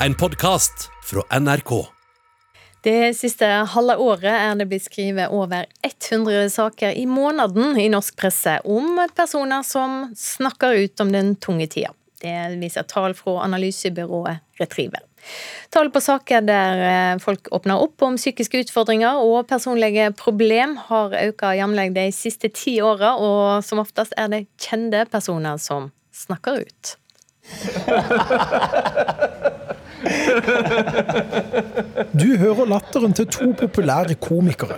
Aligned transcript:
en 0.00 0.14
podkast 0.14 0.90
fra 1.04 1.40
NRK. 1.40 1.86
Det 2.82 3.16
siste 3.16 3.46
halve 3.46 3.96
året 3.96 4.30
er 4.30 4.58
det 4.58 4.68
blitt 4.70 4.84
skrevet 4.84 5.32
over 5.34 5.64
100 5.82 6.50
saker 6.52 6.92
i 6.94 7.06
måneden 7.10 7.78
i 7.80 7.88
norsk 7.90 8.16
presse 8.20 8.58
om 8.68 9.00
personer 9.16 9.64
som 9.66 10.12
snakker 10.16 10.76
ut 10.84 11.00
om 11.00 11.12
den 11.12 11.34
tunge 11.40 11.66
tida. 11.72 11.90
Det 12.22 12.36
viser 12.60 12.86
tall 12.88 13.14
fra 13.16 13.40
analysebyrået 13.44 14.44
Retriever. 14.60 15.02
Tall 15.74 15.90
på 15.92 16.00
saker 16.00 16.44
der 16.46 16.82
eh, 16.86 17.18
folk 17.20 17.48
åpner 17.52 17.82
opp 17.82 18.02
om 18.06 18.16
psykiske 18.16 18.62
utfordringer 18.62 19.18
og 19.24 19.48
personlige 19.50 20.12
problem, 20.16 20.76
har 20.88 21.16
økt 21.24 21.42
jevnlig 21.58 21.90
de 21.96 22.06
siste 22.14 22.52
ti 22.54 22.78
åra, 22.80 23.16
og 23.18 23.64
som 23.66 23.82
oftest 23.82 24.14
er 24.16 24.30
det 24.32 24.46
kjente 24.62 25.02
personer 25.10 25.58
som 25.60 25.90
snakker 26.14 26.62
ut. 26.62 26.94
Du 32.36 32.42
hører 32.42 32.68
latteren 32.68 33.14
til 33.16 33.24
to 33.32 33.46
populære 33.56 34.18
komikere. 34.20 34.74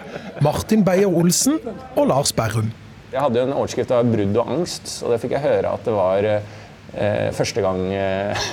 Martin 0.47 0.85
Beyer-Olsen 0.87 1.57
og 1.99 2.05
Lars 2.07 2.31
Berrum. 2.31 2.69
Jeg 3.11 3.19
hadde 3.19 3.41
en 3.43 3.55
overskrift 3.57 3.91
av 3.97 4.07
brudd 4.07 4.37
og 4.39 4.53
angst, 4.55 4.93
og 5.03 5.11
det 5.11 5.17
fikk 5.25 5.35
jeg 5.35 5.43
høre 5.43 5.73
at 5.75 5.83
det 5.83 5.95
var 5.97 6.29
eh, 6.29 7.33
første 7.35 7.65
gang 7.65 7.81
eh, 7.91 8.45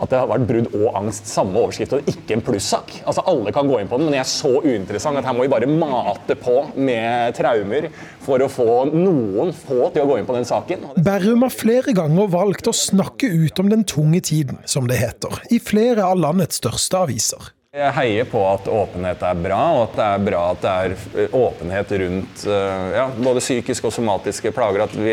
at 0.00 0.08
det 0.08 0.22
har 0.22 0.30
vært 0.30 0.46
brudd 0.48 0.70
og 0.78 0.96
angst, 0.96 1.28
samme 1.28 1.60
overskrift, 1.60 1.92
og 1.98 2.08
ikke 2.08 2.38
en 2.38 2.44
plussak. 2.46 2.94
Altså 3.02 3.26
Alle 3.28 3.52
kan 3.52 3.68
gå 3.68 3.82
inn 3.82 3.90
på 3.90 3.98
den, 4.00 4.08
men 4.08 4.16
jeg 4.16 4.24
er 4.24 4.30
så 4.32 4.54
uinteressant 4.64 5.20
at 5.20 5.28
her 5.28 5.36
må 5.36 5.44
vi 5.44 5.52
bare 5.52 5.68
mate 5.68 6.38
på 6.40 6.56
med 6.80 7.36
traumer 7.36 7.90
for 8.24 8.40
å 8.40 8.48
få 8.48 8.78
noen 8.94 9.52
få 9.60 9.90
til 9.92 10.06
å 10.06 10.08
gå 10.08 10.18
inn 10.22 10.30
på 10.30 10.38
den 10.38 10.48
saken. 10.48 10.88
Berrum 10.96 11.44
har 11.44 11.52
flere 11.52 11.92
ganger 12.00 12.32
valgt 12.32 12.72
å 12.72 12.76
snakke 12.86 13.28
ut 13.28 13.60
om 13.60 13.68
den 13.76 13.84
tunge 13.84 14.24
tiden, 14.32 14.64
som 14.64 14.88
det 14.88 15.02
heter, 15.04 15.36
i 15.52 15.60
flere 15.60 16.08
av 16.08 16.16
landets 16.24 16.64
største 16.64 17.04
aviser. 17.04 17.52
Jeg 17.76 17.92
heier 17.92 18.24
på 18.24 18.40
at 18.48 18.64
åpenhet 18.72 19.20
er 19.28 19.40
bra, 19.44 19.56
og 19.76 19.82
at 19.82 19.96
det 19.98 20.04
er 20.06 20.22
bra 20.24 20.44
at 20.54 20.62
det 20.62 20.70
er 20.72 21.34
åpenhet 21.36 21.90
rundt 22.00 22.44
eh, 22.48 22.84
ja, 22.96 23.02
både 23.12 23.42
psykiske 23.44 23.84
og 23.84 23.92
somatiske 23.92 24.52
plager. 24.56 24.86
At 24.86 24.94
vi 24.96 25.12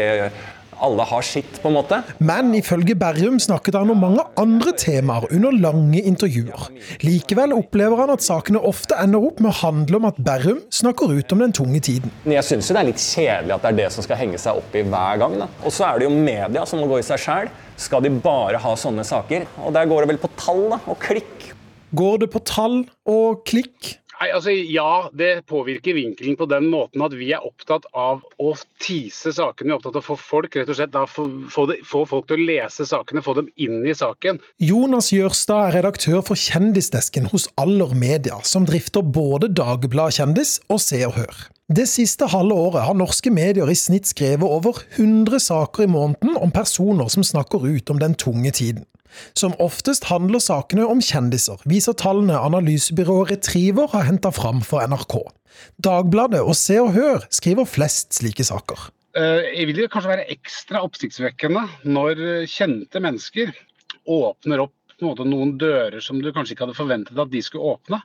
alle 0.80 1.04
har 1.10 1.26
sitt, 1.28 1.58
på 1.60 1.68
en 1.68 1.76
måte. 1.76 1.98
Men 2.24 2.54
ifølge 2.56 2.96
Berrum 2.96 3.42
snakket 3.44 3.76
han 3.76 3.92
om 3.92 4.00
mange 4.00 4.24
andre 4.40 4.72
temaer 4.80 5.28
under 5.36 5.52
lange 5.52 6.00
intervjuer. 6.00 6.70
Likevel 7.04 7.58
opplever 7.58 8.06
han 8.06 8.14
at 8.16 8.24
sakene 8.24 8.64
ofte 8.64 8.96
ender 9.04 9.28
opp 9.28 9.44
med 9.44 9.52
å 9.52 9.58
handle 9.60 10.00
om 10.00 10.08
at 10.14 10.22
Berrum 10.24 10.62
snakker 10.72 11.12
ut 11.12 11.36
om 11.36 11.44
den 11.44 11.56
tunge 11.60 11.84
tiden. 11.84 12.14
Jeg 12.24 12.48
syns 12.48 12.72
det 12.72 12.80
er 12.80 12.90
litt 12.94 13.04
kjedelig 13.04 13.58
at 13.58 13.68
det 13.68 13.74
er 13.74 13.82
det 13.82 13.90
som 13.98 14.08
skal 14.08 14.22
henge 14.22 14.40
seg 14.40 14.64
opp 14.64 14.80
i 14.80 14.86
hver 14.88 15.20
gang. 15.26 15.42
Og 15.44 15.76
så 15.76 15.90
er 15.90 16.00
det 16.00 16.08
jo 16.08 16.16
media 16.16 16.64
som 16.64 16.80
må 16.80 16.88
gå 16.88 17.04
i 17.04 17.08
seg 17.12 17.20
sjæl. 17.20 17.52
Skal 17.76 18.08
de 18.08 18.16
bare 18.16 18.64
ha 18.64 18.78
sånne 18.80 19.04
saker? 19.04 19.44
Og 19.68 19.76
der 19.76 19.92
går 19.92 20.06
det 20.06 20.14
vel 20.16 20.24
på 20.24 20.32
tall 20.40 20.70
da, 20.72 20.80
og 20.88 21.04
klikk. 21.04 21.52
Går 21.96 22.26
det 22.26 22.32
på 22.34 22.42
tall 22.48 22.82
og 23.10 23.46
klikk? 23.48 23.96
Nei, 24.16 24.30
altså 24.32 24.54
Ja, 24.54 25.10
det 25.14 25.46
påvirker 25.50 25.96
vinkelen 25.98 26.38
på 26.40 26.48
den 26.48 26.70
måten 26.72 27.04
at 27.04 27.14
vi 27.18 27.32
er 27.36 27.44
opptatt 27.46 27.88
av 27.92 28.24
å 28.40 28.54
tise 28.82 29.34
sakene. 29.36 29.70
Vi 29.70 29.74
er 29.74 29.80
opptatt 29.80 29.98
av 30.00 30.04
å 30.04 30.08
få 30.14 30.18
folk 30.20 30.56
rett 30.56 30.72
og 30.72 30.78
slett, 30.80 30.94
da, 30.94 31.04
få, 31.10 31.26
få, 31.52 31.66
det, 31.72 31.82
få, 31.88 32.06
folk 32.10 32.30
til 32.30 32.40
å 32.40 32.48
lese 32.48 32.88
sakene, 32.88 33.24
få 33.26 33.36
dem 33.40 33.50
inn 33.62 33.84
i 33.84 33.96
saken. 33.98 34.40
Jonas 34.64 35.12
Jørstad 35.14 35.70
er 35.70 35.78
redaktør 35.82 36.24
for 36.26 36.40
Kjendisdesken 36.40 37.28
hos 37.34 37.50
Aller 37.62 37.92
Media, 37.98 38.40
som 38.48 38.68
drifter 38.68 39.04
både 39.04 39.52
Dagbladet 39.52 40.22
Kjendis 40.22 40.58
og 40.72 40.82
Se 40.84 41.04
og 41.08 41.20
Hør. 41.20 41.46
Det 41.76 41.88
siste 41.90 42.28
halve 42.30 42.56
året 42.62 42.86
har 42.86 42.98
norske 42.98 43.32
medier 43.34 43.70
i 43.72 43.78
snitt 43.78 44.08
skrevet 44.08 44.46
over 44.46 44.84
100 44.96 45.42
saker 45.42 45.88
i 45.88 45.92
måneden 45.92 46.38
om 46.38 46.54
personer 46.54 47.10
som 47.12 47.26
snakker 47.26 47.66
ut 47.66 47.90
om 47.90 48.00
den 48.00 48.14
tunge 48.22 48.54
tiden. 48.54 48.86
Som 49.38 49.56
oftest 49.64 50.10
handler 50.12 50.44
sakene 50.44 50.88
om 50.88 51.02
kjendiser, 51.04 51.62
viser 51.70 51.98
tallene 51.98 52.40
analysebyrået 52.40 53.36
Retriever 53.36 53.92
har 53.94 54.08
henta 54.10 54.32
fram 54.36 54.62
for 54.66 54.84
NRK. 54.86 55.20
Dagbladet 55.84 56.44
og 56.44 56.56
Se 56.60 56.80
og 56.82 56.94
Hør 56.96 57.28
skriver 57.34 57.68
flest 57.70 58.18
slike 58.20 58.44
saker. 58.48 58.90
Eh, 59.16 59.64
vil 59.70 59.86
kanskje 59.88 60.12
være 60.12 60.32
ekstra 60.34 60.82
oppsiktsvekkende 60.84 61.64
når 61.88 62.48
kjente 62.52 63.00
mennesker 63.04 63.54
åpner 64.12 64.66
opp 64.66 64.76
måte, 65.04 65.26
noen 65.28 65.56
dører 65.60 66.00
som 66.04 66.22
du 66.22 66.32
kanskje 66.34 66.56
ikke 66.56 66.68
hadde 66.68 66.78
forventet 66.78 67.20
at 67.20 67.32
de 67.32 67.42
skulle 67.44 67.76
åpne. 67.76 68.00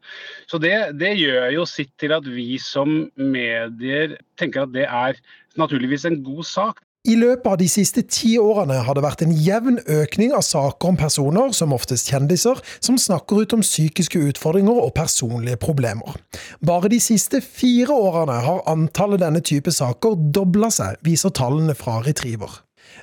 Så 0.50 0.58
det, 0.62 0.74
det, 1.00 1.14
gjør 1.20 1.50
jo 1.54 1.66
sitt 1.68 1.92
til 2.00 2.14
at 2.16 2.26
vi 2.26 2.58
som 2.62 3.04
medier 3.14 4.16
tenker 4.40 4.64
at 4.64 4.74
det 4.74 4.86
er 4.88 5.20
naturligvis 5.60 6.08
en 6.08 6.20
god 6.26 6.46
sak. 6.48 6.82
I 7.08 7.14
løpet 7.16 7.46
av 7.48 7.56
de 7.56 7.64
siste 7.64 8.02
ti 8.12 8.34
årene 8.36 8.82
har 8.84 8.92
det 8.96 9.00
vært 9.00 9.22
en 9.24 9.30
jevn 9.32 9.78
økning 9.88 10.34
av 10.36 10.42
saker 10.44 10.90
om 10.90 10.98
personer, 11.00 11.54
som 11.56 11.72
oftest 11.72 12.10
kjendiser, 12.12 12.58
som 12.84 12.98
snakker 13.00 13.40
ut 13.40 13.54
om 13.56 13.62
psykiske 13.64 14.20
utfordringer 14.28 14.82
og 14.82 14.92
personlige 14.98 15.56
problemer. 15.62 16.18
Bare 16.60 16.90
de 16.92 16.98
siste 17.00 17.40
fire 17.40 17.96
årene 17.96 18.36
har 18.44 18.60
antallet 18.68 19.22
denne 19.22 19.40
type 19.40 19.72
saker 19.72 20.18
dobla 20.36 20.68
seg, 20.76 20.98
viser 21.06 21.32
tallene 21.32 21.72
fra 21.78 22.02
Retriever. 22.04 22.58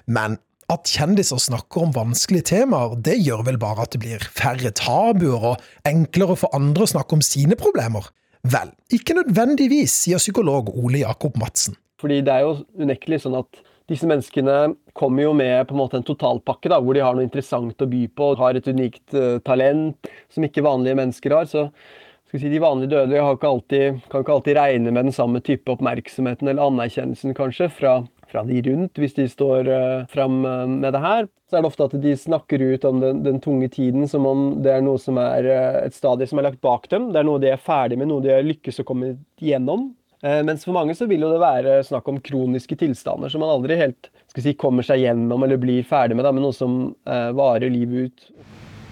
Men 0.06 0.38
at 0.69 0.91
kjendiser 0.94 1.41
snakker 1.41 1.88
om 1.88 1.96
vanskelige 1.96 2.52
temaer, 2.52 2.94
det 3.02 3.16
gjør 3.18 3.47
vel 3.47 3.58
bare 3.58 3.88
at 3.88 3.96
det 3.96 4.03
blir 4.03 4.28
færre 4.29 4.75
tabuer 4.78 5.56
og 5.56 5.90
enklere 5.90 6.35
for 6.38 6.53
andre 6.53 6.85
å 6.85 6.91
snakke 6.94 7.18
om 7.18 7.25
sine 7.25 7.58
problemer? 7.58 8.12
Vel, 8.46 8.69
ikke 8.94 9.18
nødvendigvis, 9.18 10.03
sier 10.03 10.22
psykolog 10.22 10.69
Ole 10.75 11.02
Jakob 11.02 11.41
Madsen. 11.41 11.79
Fordi 11.97 12.19
det 12.22 12.29
er 12.29 12.46
jo 12.46 12.59
unektelig 12.78 13.24
sånn 13.24 13.40
at 13.40 13.66
disse 13.87 14.07
menneskene 14.09 14.75
kommer 14.97 15.23
jo 15.23 15.35
med 15.37 15.67
på 15.67 15.75
en 15.75 15.79
måte 15.79 15.99
en 15.99 16.07
totalpakke, 16.07 16.71
da, 16.71 16.81
hvor 16.83 16.97
de 16.97 17.05
har 17.05 17.15
noe 17.15 17.27
interessant 17.27 17.81
å 17.81 17.87
by 17.87 18.03
på, 18.11 18.33
har 18.39 18.59
et 18.59 18.67
unikt 18.67 19.15
uh, 19.15 19.37
talent 19.47 20.11
som 20.33 20.43
ikke 20.43 20.65
vanlige 20.65 20.97
mennesker 20.99 21.35
har. 21.37 21.47
så 21.47 21.69
skal 22.27 22.41
si, 22.41 22.51
De 22.51 22.59
vanlige 22.59 22.91
dødelige 22.91 23.23
ikke 23.37 23.47
alltid, 23.47 24.01
kan 24.11 24.23
ikke 24.23 24.35
alltid 24.35 24.57
regne 24.59 24.91
med 24.91 25.07
den 25.07 25.15
samme 25.15 25.39
type 25.39 25.71
oppmerksomheten 25.71 26.49
eller 26.51 26.67
anerkjennelsen 26.67 27.35
kanskje 27.37 27.69
fra, 27.71 27.93
fra 28.27 28.43
de 28.47 28.59
rundt, 28.65 28.99
hvis 28.99 29.15
de 29.15 29.27
står 29.31 29.71
uh, 29.71 30.05
fram 30.11 30.41
uh, 30.43 30.65
med 30.67 30.91
det 30.93 31.03
her. 31.03 31.29
Så 31.47 31.55
er 31.55 31.63
det 31.63 31.69
ofte 31.71 31.87
at 31.87 31.95
de 32.03 32.15
snakker 32.19 32.59
ut 32.59 32.85
om 32.89 32.99
den, 32.99 33.21
den, 33.23 33.39
tunge 33.39 33.69
tiden 33.71 34.09
som 34.11 34.27
om 34.27 34.49
det 34.63 34.73
er 34.75 34.83
noe 34.83 34.99
som 34.99 35.19
er 35.21 35.47
uh, 35.47 35.79
et 35.85 35.95
stadie 35.95 36.27
som 36.27 36.41
er 36.41 36.49
lagt 36.49 36.59
bak 36.59 36.89
dem. 36.91 37.13
Det 37.13 37.23
er 37.23 37.29
noe 37.29 37.39
de 37.39 37.53
er 37.53 37.63
ferdig 37.63 38.01
med, 38.01 38.11
noe 38.11 38.25
de 38.25 38.35
har 38.35 38.43
lykkes 38.43 38.83
å 38.83 38.87
komme 38.91 39.15
gjennom. 39.39 39.93
Eh, 40.23 40.44
mens 40.44 40.66
for 40.66 40.73
mange 40.73 40.95
så 40.97 41.05
vil 41.09 41.22
jo 41.22 41.29
det 41.29 41.41
være 41.41 41.81
snakk 41.85 42.07
om 42.09 42.22
kroniske 42.23 42.78
tilstander 42.79 43.29
som 43.29 43.44
man 43.44 43.53
aldri 43.53 43.78
helt 43.78 44.09
si, 44.33 44.55
kommer 44.57 44.85
seg 44.85 45.03
gjennom 45.03 45.44
eller 45.45 45.59
blir 45.61 45.85
ferdig 45.85 46.17
med, 46.17 46.25
da, 46.25 46.33
men 46.33 46.45
noe 46.45 46.55
som 46.55 46.88
eh, 47.05 47.29
varer 47.38 47.73
livet 47.73 48.07
ut. 48.07 48.31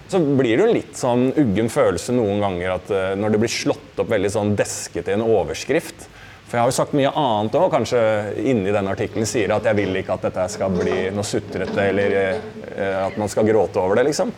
Så 0.06 0.20
blir 0.22 0.54
det 0.54 0.62
jo 0.62 0.74
litt 0.74 0.98
sånn 0.98 1.32
uggen 1.34 1.70
følelse 1.72 2.14
noen 2.14 2.38
ganger 2.38 2.76
at 2.76 2.90
uh, 2.94 3.08
når 3.18 3.32
det 3.34 3.40
blir 3.42 3.50
slått 3.50 3.98
opp 3.98 4.12
veldig 4.12 4.30
sånn 4.30 4.52
deskete 4.54 5.10
i 5.10 5.16
en 5.16 5.24
overskrift 5.24 6.04
For 6.46 6.54
jeg 6.54 6.60
har 6.60 6.70
jo 6.70 6.76
sagt 6.76 6.94
mye 6.94 7.10
annet 7.10 7.56
òg, 7.58 7.66
kanskje 7.72 8.02
inni 8.38 8.70
den 8.70 8.86
artikkelen 8.86 9.26
sier 9.26 9.50
at 9.56 9.66
jeg 9.66 9.74
vil 9.80 9.98
ikke 9.98 10.14
at 10.14 10.28
dette 10.28 10.46
skal 10.54 10.78
bli 10.78 11.08
noe 11.10 11.26
sutrete 11.26 11.88
eller 11.88 12.14
uh, 12.22 13.02
at 13.08 13.18
man 13.18 13.32
skal 13.32 13.50
gråte 13.50 13.82
over 13.82 13.98
det, 13.98 14.06
liksom. 14.12 14.30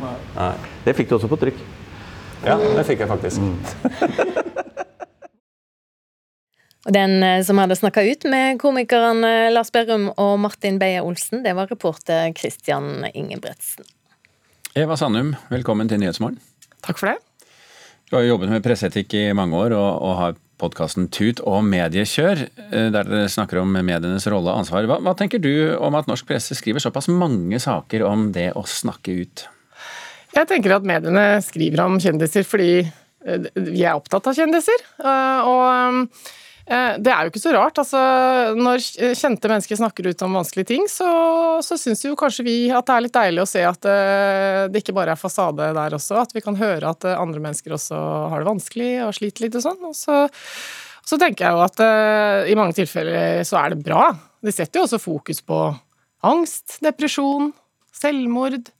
Nei. 0.00 0.54
Det 0.88 0.96
fikk 0.96 1.12
du 1.12 1.18
også 1.18 1.28
på 1.28 1.42
trykk. 1.44 1.60
Ja, 2.48 2.56
det 2.56 2.88
fikk 2.88 3.04
jeg 3.04 3.12
faktisk. 3.12 3.44
Mm. 3.44 4.66
Og 6.88 6.94
Den 6.96 7.20
eh, 7.22 7.42
som 7.44 7.60
hadde 7.60 7.76
snakka 7.76 8.02
ut 8.08 8.24
med 8.32 8.60
komikerne 8.60 9.50
Lars 9.52 9.72
Berrum 9.72 10.08
og 10.14 10.38
Martin 10.40 10.78
Beyer-Olsen, 10.80 11.42
det 11.44 11.52
var 11.56 11.68
reporter 11.68 12.30
Christian 12.36 13.04
Ingebretsen. 13.12 13.84
Eva 14.78 14.96
Sandum, 14.96 15.34
velkommen 15.50 15.90
til 15.90 16.00
Nyhetsmorgen. 16.00 16.38
Takk 16.80 17.00
for 17.02 17.12
det. 17.12 17.18
Du 18.08 18.16
har 18.16 18.24
jobbet 18.24 18.52
med 18.54 18.64
presseetikk 18.64 19.12
i 19.18 19.26
mange 19.36 19.58
år, 19.58 19.74
og, 19.76 19.90
og 20.06 20.16
har 20.18 20.40
podkasten 20.60 21.10
Tut 21.12 21.42
og 21.44 21.60
mediekjør, 21.68 22.46
eh, 22.48 22.88
der 22.94 23.04
dere 23.04 23.28
snakker 23.28 23.60
om 23.60 23.76
medienes 23.76 24.28
rolle 24.32 24.48
og 24.48 24.64
ansvar. 24.64 24.88
Hva, 24.88 25.02
hva 25.04 25.16
tenker 25.18 25.42
du 25.42 25.52
om 25.76 26.00
at 26.00 26.08
norsk 26.08 26.28
presse 26.32 26.56
skriver 26.56 26.80
såpass 26.80 27.10
mange 27.12 27.60
saker 27.60 28.08
om 28.08 28.30
det 28.32 28.54
å 28.56 28.64
snakke 28.64 29.20
ut? 29.20 29.46
Jeg 30.32 30.48
tenker 30.48 30.78
at 30.78 30.86
mediene 30.86 31.42
skriver 31.44 31.84
om 31.84 32.00
kjendiser 32.00 32.48
fordi 32.48 32.74
eh, 32.80 33.48
vi 33.52 33.84
er 33.84 34.00
opptatt 34.00 34.32
av 34.32 34.38
kjendiser. 34.38 34.86
Og 35.04 35.64
Eh, 35.70 36.04
det 36.66 37.10
er 37.10 37.24
jo 37.24 37.30
ikke 37.32 37.42
så 37.42 37.52
rart. 37.54 37.78
altså 37.82 38.00
Når 38.58 38.82
kjente 39.18 39.50
mennesker 39.50 39.78
snakker 39.80 40.10
ut 40.10 40.22
om 40.26 40.36
vanskelige 40.38 40.70
ting, 40.70 40.84
så, 40.90 41.08
så 41.66 41.78
syns 41.80 42.04
jo 42.04 42.16
kanskje 42.18 42.46
vi 42.46 42.56
at 42.70 42.86
det 42.86 42.96
er 42.96 43.04
litt 43.06 43.16
deilig 43.16 43.42
å 43.42 43.48
se 43.50 43.64
at 43.66 43.88
eh, 43.90 44.62
det 44.70 44.82
ikke 44.82 44.94
bare 44.94 45.16
er 45.16 45.20
fasade 45.20 45.70
der 45.76 45.96
også. 45.98 46.20
At 46.22 46.34
vi 46.36 46.44
kan 46.44 46.58
høre 46.60 46.92
at 46.92 47.06
eh, 47.08 47.18
andre 47.18 47.42
mennesker 47.42 47.74
også 47.74 47.98
har 48.32 48.42
det 48.42 48.50
vanskelig 48.50 48.90
og 49.06 49.14
sliter 49.18 49.46
litt 49.46 49.58
og 49.58 49.66
sånn. 49.66 49.80
Og 49.90 49.96
så, 49.98 50.22
så 51.06 51.18
tenker 51.20 51.48
jeg 51.48 51.58
jo 51.58 51.64
at 51.64 51.84
i 52.50 52.58
mange 52.58 52.76
tilfeller 52.76 53.42
så 53.48 53.62
er 53.64 53.74
det 53.74 53.84
bra. 53.86 54.10
Det 54.40 54.54
setter 54.54 54.80
jo 54.80 54.86
også 54.86 55.02
fokus 55.02 55.42
på 55.44 55.62
angst, 56.26 56.78
depresjon, 56.84 57.50
selvmord. 57.94 58.70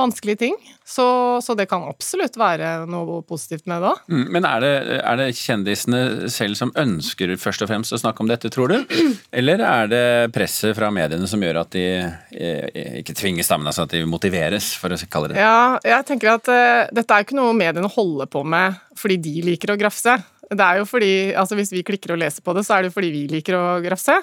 Vanskelige 0.00 0.40
ting. 0.40 0.56
Så, 0.84 1.04
så 1.44 1.54
det 1.58 1.68
kan 1.70 1.84
absolutt 1.86 2.38
være 2.40 2.86
noe 2.90 3.20
positivt 3.26 3.68
med 3.70 3.84
det. 3.84 3.92
Mm, 4.10 4.24
men 4.34 4.48
er 4.48 4.64
det, 4.64 4.72
er 5.00 5.20
det, 5.20 5.28
kjendisene 5.38 6.30
selv 6.32 6.58
som 6.58 6.72
ønsker 6.80 7.34
først 7.40 7.64
og 7.64 7.70
fremst 7.70 7.94
å 7.94 8.00
snakke 8.00 8.24
om 8.24 8.30
dette, 8.30 8.50
tror 8.52 8.72
du? 8.72 8.96
Eller 9.38 9.62
er 9.64 9.90
det 9.92 10.04
presset 10.34 10.76
fra 10.76 10.90
mediene 10.94 11.28
som 11.30 11.42
gjør 11.42 11.62
at 11.64 11.72
de 11.76 11.86
eh, 12.00 13.00
ikke 13.02 13.16
tvinges 13.18 13.50
sammen, 13.50 13.68
altså 13.70 13.86
at 13.86 13.94
de 13.94 14.04
motiveres, 14.08 14.72
for 14.80 14.94
å 14.94 14.98
kalle 15.10 15.30
det 15.30 15.34
det? 15.34 15.42
Ja, 15.42 15.78
jeg 15.84 16.06
tenker 16.08 16.34
at 16.36 16.50
uh, 16.50 16.86
dette 16.94 17.14
er 17.14 17.26
ikke 17.26 17.38
noe 17.38 17.54
mediene 17.56 17.90
holder 17.90 18.30
på 18.30 18.44
med 18.46 18.78
fordi 18.98 19.18
de 19.22 19.40
liker 19.50 19.74
å 19.74 19.78
grafse. 19.78 20.16
Det 20.44 20.64
er 20.64 20.80
jo 20.80 20.84
fordi, 20.86 21.14
altså 21.34 21.56
Hvis 21.58 21.72
vi 21.72 21.82
klikker 21.86 22.14
og 22.14 22.20
leser 22.20 22.44
på 22.44 22.54
det, 22.56 22.64
så 22.66 22.76
er 22.76 22.84
det 22.84 22.92
jo 22.92 22.98
fordi 22.98 23.10
vi 23.14 23.24
liker 23.32 23.56
å 23.58 23.64
grafse. 23.84 24.20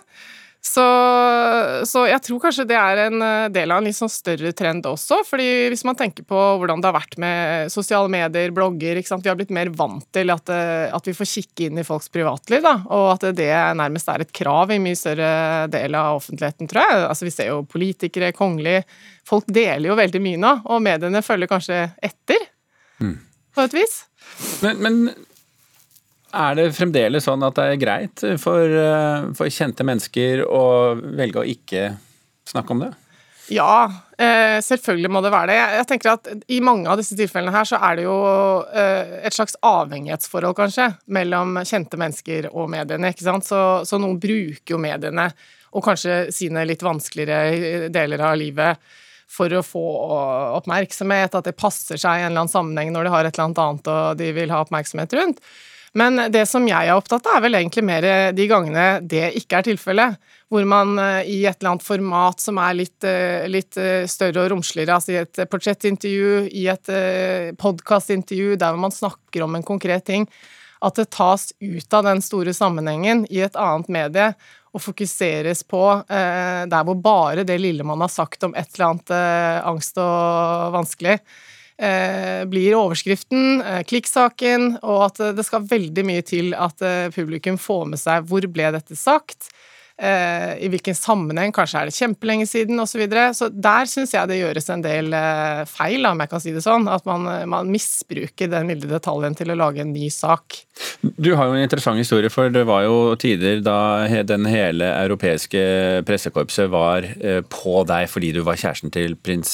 Så, 0.62 0.84
så, 1.90 2.04
jeg 2.06 2.22
tror 2.22 2.40
kanskje 2.44 2.68
det 2.70 2.76
er 2.78 3.00
en 3.08 3.24
eh, 3.26 3.48
del 3.50 3.72
av 3.74 3.80
en 3.82 3.88
litt 3.88 3.98
sånn 3.98 4.12
større 4.14 4.52
trend 4.54 4.86
også. 4.86 5.24
fordi 5.26 5.48
hvis 5.74 5.82
man 5.88 5.98
tenker 5.98 6.22
på 6.30 6.38
hvordan 6.62 6.84
det 6.84 6.88
har 6.92 6.96
vært 7.00 7.18
med 7.22 7.72
sosiale 7.74 8.12
medier, 8.14 8.54
blogger 8.54 9.00
Vi 9.02 9.30
har 9.30 9.40
blitt 9.40 9.50
mer 9.50 9.72
vant 9.74 10.06
til 10.14 10.30
at, 10.30 10.52
eh, 10.54 10.94
at 10.94 11.10
vi 11.10 11.16
får 11.18 11.32
kikke 11.32 11.66
inn 11.66 11.82
i 11.82 11.88
folks 11.88 12.12
privatliv. 12.14 12.62
Da, 12.62 12.76
og 12.94 13.08
at 13.16 13.26
det 13.36 13.50
nærmest 13.80 14.14
er 14.14 14.22
et 14.22 14.36
krav 14.38 14.70
i 14.70 14.78
mye 14.84 15.00
større 15.00 15.66
del 15.74 15.98
av 15.98 16.20
offentligheten, 16.22 16.70
tror 16.70 16.86
jeg. 16.86 17.02
Altså 17.10 17.26
Vi 17.26 17.34
ser 17.34 17.50
jo 17.50 17.66
politikere, 17.66 18.32
kongelige 18.38 18.86
Folk 19.28 19.46
deler 19.48 19.86
jo 19.92 19.98
veldig 19.98 20.22
mye 20.22 20.40
nå, 20.42 20.54
og 20.66 20.82
mediene 20.82 21.22
følger 21.26 21.50
kanskje 21.50 21.84
etter. 22.04 22.42
Mm. 23.02 23.20
På 23.54 23.66
et 23.66 23.76
vis. 23.76 24.00
Men, 24.66 24.82
men 24.82 24.98
er 26.34 26.58
det 26.58 26.72
fremdeles 26.78 27.26
sånn 27.28 27.44
at 27.46 27.58
det 27.58 27.68
er 27.68 27.82
greit 27.82 28.24
for, 28.42 28.64
eh, 28.66 29.30
for 29.38 29.52
kjente 29.52 29.86
mennesker 29.88 30.46
å 30.48 30.64
velge 31.00 31.42
å 31.42 31.48
ikke 31.48 31.92
snakke 32.50 32.76
om 32.76 32.84
det? 32.86 32.92
Ja, 33.52 33.92
eh, 34.18 34.62
selvfølgelig 34.64 35.10
må 35.12 35.22
det 35.24 35.32
være 35.34 35.52
det. 35.52 35.58
Jeg 35.76 35.88
tenker 35.90 36.14
at 36.14 36.30
I 36.48 36.62
mange 36.64 36.88
av 36.88 37.00
disse 37.02 37.18
tilfellene 37.20 37.52
her 37.52 37.68
så 37.68 37.80
er 37.84 37.98
det 38.00 38.06
jo 38.06 38.18
eh, 38.72 39.18
et 39.28 39.36
slags 39.36 39.58
avhengighetsforhold, 39.66 40.56
kanskje, 40.56 40.88
mellom 41.12 41.60
kjente 41.68 42.00
mennesker 42.00 42.48
og 42.54 42.70
mediene. 42.72 43.12
ikke 43.12 43.28
sant? 43.28 43.48
Så, 43.48 43.62
så 43.88 44.00
noen 44.00 44.22
bruker 44.22 44.78
jo 44.78 44.80
mediene, 44.80 45.32
og 45.72 45.84
kanskje 45.84 46.26
sine 46.36 46.64
litt 46.68 46.84
vanskeligere 46.84 47.90
deler 47.92 48.24
av 48.28 48.38
livet, 48.40 48.80
for 49.32 49.52
å 49.56 49.64
få 49.64 49.84
oppmerksomhet, 50.58 51.36
at 51.36 51.48
det 51.48 51.56
passer 51.56 52.00
seg 52.00 52.20
i 52.20 52.24
en 52.26 52.34
eller 52.34 52.44
annen 52.44 52.52
sammenheng 52.52 52.92
når 52.92 53.08
de 53.08 53.14
har 53.14 53.28
et 53.28 53.36
eller 53.36 53.48
annet 53.48 53.62
annet 53.64 53.92
og 53.94 54.18
de 54.20 54.32
vil 54.36 54.52
ha 54.52 54.60
oppmerksomhet 54.66 55.16
rundt. 55.16 55.40
Men 55.98 56.16
det 56.32 56.46
som 56.48 56.64
jeg 56.70 56.88
er 56.88 56.96
opptatt 56.96 57.26
av, 57.28 57.38
er 57.38 57.44
vel 57.44 57.58
egentlig 57.60 57.84
mer 57.84 58.06
de 58.36 58.46
gangene 58.48 58.86
det 59.04 59.34
ikke 59.42 59.60
er 59.60 59.68
tilfellet. 59.68 60.30
Hvor 60.52 60.68
man 60.68 60.96
eh, 61.00 61.28
i 61.32 61.38
et 61.48 61.60
eller 61.60 61.74
annet 61.74 61.86
format 61.86 62.44
som 62.44 62.60
er 62.64 62.78
litt, 62.80 63.04
eh, 63.08 63.44
litt 63.52 63.80
eh, 63.80 64.08
større 64.12 64.46
og 64.46 64.54
romsligere, 64.54 64.96
altså 64.96 65.14
i 65.14 65.20
et 65.20 65.44
portrettintervju, 65.52 66.48
i 66.48 66.66
et 66.72 66.94
podkastintervju 67.60 68.56
der 68.60 68.80
man 68.80 68.96
snakker 68.96 69.44
om 69.48 69.60
en 69.60 69.68
konkret 69.68 70.08
ting, 70.08 70.28
at 70.82 70.98
det 70.98 71.12
tas 71.14 71.52
ut 71.60 71.94
av 71.94 72.08
den 72.08 72.24
store 72.26 72.56
sammenhengen 72.58 73.26
i 73.30 73.44
et 73.46 73.60
annet 73.60 73.92
medie 73.92 74.32
og 74.72 74.82
fokuseres 74.82 75.62
på 75.68 75.84
der 76.08 76.86
hvor 76.88 76.98
bare 76.98 77.44
det 77.46 77.60
lille 77.60 77.86
man 77.86 78.02
har 78.02 78.10
sagt 78.10 78.48
om 78.48 78.56
et 78.58 78.72
eller 78.74 78.88
annet 78.88 79.14
angst 79.68 80.00
og 80.02 80.72
vanskelig, 80.74 81.20
blir 82.46 82.76
overskriften, 82.78 83.62
eh, 83.66 83.82
klikksaken, 83.90 84.78
og 84.84 85.08
at 85.08 85.22
det 85.38 85.46
skal 85.48 85.66
veldig 85.66 86.06
mye 86.06 86.26
til 86.26 86.54
at 86.54 86.82
eh, 86.86 87.10
publikum 87.16 87.58
får 87.62 87.88
med 87.90 88.02
seg 88.02 88.28
hvor 88.30 88.46
ble 88.54 88.70
dette 88.76 88.98
sagt, 89.00 89.50
Eh, 89.98 90.54
i 90.66 90.70
hvilken 90.72 90.96
sammenheng, 90.98 91.52
kanskje 91.54 91.82
er 91.82 91.90
det 91.90 91.96
kjempelenge 91.96 92.48
siden 92.50 92.80
osv. 92.82 92.92
Så, 92.92 93.00
videre. 93.02 93.28
så 93.34 93.48
der 93.50 93.88
syns 93.90 94.12
jeg 94.14 94.30
det 94.30 94.40
gjøres 94.40 94.68
en 94.74 94.84
del 94.84 95.14
eh, 95.16 95.62
feil, 95.70 96.06
om 96.10 96.20
jeg 96.22 96.32
kan 96.32 96.44
si 96.44 96.54
det 96.56 96.64
sånn. 96.66 96.88
At 96.92 97.06
man, 97.08 97.28
man, 97.50 97.70
misbruker 97.72 98.50
den 98.52 98.68
milde 98.70 98.90
detaljen 98.92 99.38
til 99.38 99.54
å 99.54 99.58
lage 99.58 99.84
en 99.84 99.94
ny 99.94 100.10
sak. 100.14 100.64
Du 101.02 101.32
har 101.38 101.48
jo 101.50 101.56
en 101.56 101.64
interessant 101.64 102.00
historie, 102.02 102.32
for 102.34 102.52
det 102.54 102.64
var 102.68 102.86
jo 102.88 103.14
tider 103.22 103.62
da 103.64 104.08
den 104.28 104.48
hele 104.50 104.88
europeiske 105.04 105.62
pressekorpset 106.08 106.70
var 106.74 107.06
eh, 107.22 107.42
på 107.46 107.82
deg 107.90 108.10
fordi 108.12 108.34
du 108.36 108.42
var 108.46 108.60
kjæresten 108.60 108.94
til 108.94 109.16
prins 109.22 109.54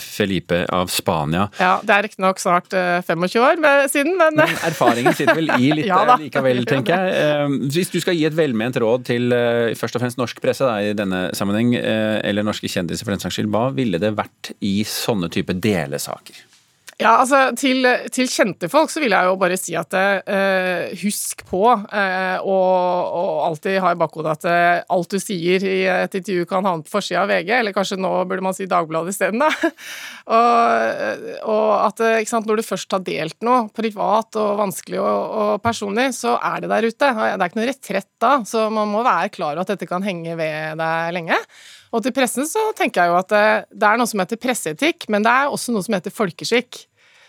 Felipe 0.00 0.62
av 0.74 0.90
Spania. 0.92 1.48
Ja, 1.60 1.78
det 1.84 1.94
er 1.94 2.04
riktignok 2.06 2.40
snart 2.40 2.72
25 2.72 3.26
år 3.42 3.60
siden, 3.90 4.16
men 4.18 4.38
Men 4.38 4.56
erfaringen 4.66 5.16
sitter 5.16 5.36
vel 5.38 5.52
i 5.58 5.72
litt 5.76 5.90
ja, 5.92 6.16
likevel, 6.20 6.64
tenker 6.68 7.08
jeg. 7.08 7.58
Hvis 7.74 7.92
du 7.92 7.98
skal 8.02 8.16
gi 8.16 8.26
et 8.28 8.36
velment 8.36 8.76
råd 8.80 9.06
til 9.08 9.32
Eh, 9.34 9.47
først 9.78 9.96
og 9.96 10.02
fremst 10.02 10.20
norsk 10.20 10.40
presse 10.42 10.66
da, 10.66 10.78
i 10.82 10.96
denne 10.96 11.28
sammenheng, 11.36 11.74
eh, 11.78 12.18
eller 12.26 12.46
norske 12.46 12.70
kjendiser 12.70 13.06
for 13.06 13.14
den 13.14 13.22
saks 13.22 13.38
skyld, 13.38 13.50
hva 13.54 13.68
ville 13.76 14.00
det 14.02 14.14
vært 14.18 14.52
i 14.64 14.80
sånne 14.88 15.30
type 15.34 15.56
delesaker? 15.56 16.47
Ja, 16.98 17.12
altså 17.22 17.52
til, 17.54 17.86
til, 18.10 18.26
kjente 18.26 18.66
folk 18.66 18.90
så 18.90 18.98
vil 18.98 19.12
jeg 19.14 19.28
jo 19.28 19.36
bare 19.38 19.54
si 19.54 19.76
at 19.78 19.94
eh, 19.94 20.96
husk 20.98 21.44
på 21.46 21.60
eh, 21.94 22.42
og, 22.42 23.44
alltid 23.46 23.78
ha 23.84 23.92
i 23.94 24.00
bakhodet 24.00 24.32
at 24.32 24.46
eh, 24.50 24.80
alt 24.90 25.14
du 25.14 25.22
sier 25.22 25.62
i 25.62 25.76
et 25.86 26.16
intervju 26.18 26.48
kan 26.50 26.66
havne 26.66 26.82
på 26.82 26.96
forsida 26.96 27.22
av 27.22 27.30
VG, 27.30 27.52
eller 27.60 27.76
kanskje 27.76 28.00
nå 28.02 28.10
burde 28.26 28.42
man 28.42 28.56
si 28.56 28.66
Dagbladet 28.66 29.14
isteden, 29.14 29.44
da. 29.44 29.70
og, 30.40 31.22
og 31.54 31.70
at 31.84 32.02
sant, 32.26 32.50
når 32.50 32.58
du 32.58 32.66
først 32.66 32.98
har 32.98 33.06
delt 33.06 33.46
noe 33.46 33.68
privat 33.70 34.34
og 34.42 34.58
vanskelig 34.64 34.98
og, 34.98 35.06
og, 35.06 35.54
personlig, 35.62 36.10
så 36.18 36.34
er 36.50 36.66
det 36.66 36.74
der 36.74 36.90
ute. 36.90 37.14
Det 37.14 37.30
er 37.30 37.46
ikke 37.46 37.62
noe 37.62 37.70
retrett 37.70 38.10
da, 38.18 38.34
så 38.42 38.66
man 38.74 38.90
må 38.90 39.06
være 39.06 39.30
klar 39.38 39.54
over 39.54 39.62
at 39.62 39.76
dette 39.76 39.86
kan 39.86 40.02
henge 40.02 40.34
ved 40.34 40.82
deg 40.82 41.14
lenge. 41.14 41.38
Og 41.94 42.02
til 42.04 42.12
pressen 42.12 42.44
så 42.50 42.68
tenker 42.76 43.06
jeg 43.06 43.14
jo 43.14 43.22
at 43.22 43.32
det, 43.32 43.46
det 43.70 43.86
er 43.86 44.02
noe 44.02 44.10
som 44.10 44.20
heter 44.20 44.42
presseetikk, 44.42 45.06
men 45.14 45.22
det 45.24 45.30
er 45.30 45.54
også 45.54 45.72
noe 45.72 45.86
som 45.86 45.94
heter 45.94 46.12
folkeskikk. 46.12 46.87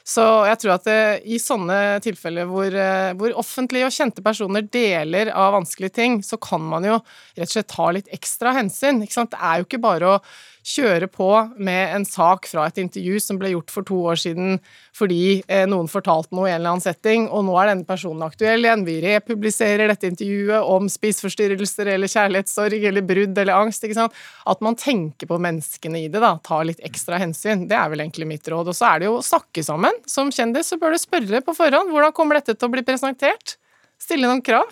Så 0.10 0.24
jeg 0.48 0.58
tror 0.62 0.74
at 0.74 0.88
det, 0.88 1.00
i 1.30 1.38
sånne 1.42 1.78
tilfeller 2.02 2.48
hvor, 2.50 2.74
eh, 2.74 3.12
hvor, 3.20 3.36
offentlige 3.38 3.90
og 3.90 3.94
kjente 3.94 4.24
personer 4.26 4.66
deler 4.66 5.30
av 5.36 5.54
vanskelige 5.60 5.94
ting, 6.00 6.20
så 6.26 6.40
kan 6.42 6.64
man 6.66 6.88
jo 6.88 6.96
rett 7.38 7.46
og 7.46 7.54
slett 7.54 7.70
ta 7.76 7.90
litt 7.94 8.10
ekstra 8.16 8.56
hensyn. 8.58 9.04
Det 9.04 9.38
er 9.38 9.60
jo 9.60 9.68
ikke 9.68 9.84
bare 9.84 10.16
å 10.16 10.22
kjøre 10.66 11.08
på 11.12 11.30
med 11.58 11.96
en 11.96 12.06
sak 12.06 12.48
fra 12.50 12.66
et 12.68 12.80
intervju 12.82 13.20
som 13.24 13.40
ble 13.40 13.54
gjort 13.54 13.72
for 13.74 13.88
to 13.88 14.00
år 14.12 14.20
siden 14.20 14.58
fordi 14.96 15.40
eh, 15.48 15.66
noen 15.70 15.88
fortalte 15.92 16.36
noe 16.36 16.50
i 16.50 16.52
en 16.52 16.60
eller 16.60 16.74
annen 16.74 16.84
setting, 16.84 17.28
og 17.32 17.46
nå 17.48 17.56
er 17.62 17.72
denne 17.72 17.88
personen 17.88 18.26
aktuell 18.26 18.66
igjen. 18.66 18.84
Vi 18.88 18.98
republiserer 19.04 19.92
dette 19.92 20.10
intervjuet 20.10 20.68
om 20.68 20.90
spiseforstyrrelser 20.92 21.94
eller 21.94 22.12
kjærlighetssorg 22.12 22.88
eller 22.92 23.08
brudd 23.08 23.38
eller 23.40 23.56
angst. 23.56 23.86
ikke 23.86 23.98
sant? 23.98 24.18
At 24.50 24.66
man 24.66 24.78
tenker 24.80 25.30
på 25.30 25.40
menneskene 25.42 26.04
i 26.04 26.10
det, 26.12 26.20
da. 26.24 26.36
Tar 26.44 26.68
litt 26.68 26.84
ekstra 26.86 27.22
hensyn. 27.22 27.68
Det 27.70 27.78
er 27.80 27.94
vel 27.94 28.04
egentlig 28.04 28.28
mitt 28.30 28.52
råd. 28.52 28.74
Og 28.74 28.78
så 28.78 28.92
er 28.92 29.00
det 29.00 29.10
jo 29.10 29.18
å 29.22 29.26
snakke 29.26 29.64
sammen. 29.66 29.96
Som 30.10 30.34
kjendis 30.36 30.74
så 30.74 30.80
bør 30.82 30.96
du 30.96 31.02
spørre 31.02 31.44
på 31.46 31.56
forhånd. 31.56 31.94
Hvordan 31.94 32.16
kommer 32.18 32.40
dette 32.40 32.58
til 32.58 32.70
å 32.70 32.74
bli 32.76 32.86
presentert? 32.88 33.56
Stille 34.02 34.28
noen 34.28 34.44
krav. 34.44 34.68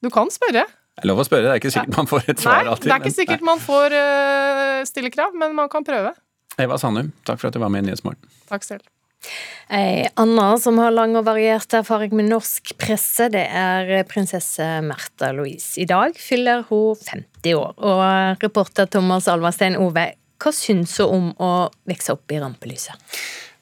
Du 0.00 0.10
kan 0.12 0.30
spørre. 0.32 0.66
Det 1.00 1.08
er 1.08 1.14
lov 1.14 1.22
å 1.22 1.24
spørre, 1.24 1.46
det 1.48 1.52
er 1.54 1.60
ikke 1.62 1.72
sikkert 1.72 1.96
man 1.96 2.08
får 2.10 2.26
et 2.28 2.42
svar 2.42 2.66
alltid. 2.68 2.90
Nei, 2.90 2.98
det 2.98 3.00
er 3.00 3.08
ikke 3.08 3.16
sikkert 3.16 3.44
man 3.48 3.60
får 3.64 3.94
uh, 3.96 4.80
stille 4.84 5.10
krav, 5.14 5.32
men 5.40 5.54
man 5.56 5.70
kan 5.72 5.86
prøve. 5.86 6.12
Eva 6.60 6.76
Sandum, 6.76 7.08
takk 7.24 7.40
for 7.40 7.48
at 7.48 7.56
du 7.56 7.62
var 7.62 7.72
med 7.72 7.86
i 7.86 7.88
Nyhetsmorgen. 7.88 8.20
Takk 8.50 8.66
selv. 8.66 8.84
Ei 9.72 10.08
anna 10.20 10.46
som 10.60 10.76
har 10.82 10.92
lang 10.92 11.14
og 11.16 11.24
variert 11.24 11.72
erfaring 11.76 12.12
med 12.18 12.28
norsk 12.28 12.74
presse, 12.80 13.30
det 13.32 13.46
er 13.48 14.04
prinsesse 14.10 14.66
Märtha 14.84 15.32
Louise. 15.36 15.78
I 15.80 15.88
dag 15.88 16.20
fyller 16.20 16.66
hun 16.68 17.00
50 17.00 17.56
år. 17.56 17.76
Og 17.78 18.44
reporter 18.44 18.88
Thomas 18.92 19.28
Alvarstein 19.32 19.78
Ove, 19.80 20.10
hva 20.40 20.52
syns 20.56 20.98
hun 21.00 21.16
om 21.16 21.30
å 21.40 21.52
vokse 21.88 22.16
opp 22.16 22.36
i 22.36 22.40
rampelyset? 22.44 23.16